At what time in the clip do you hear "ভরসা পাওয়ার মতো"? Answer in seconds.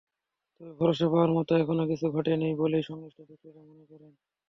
0.79-1.51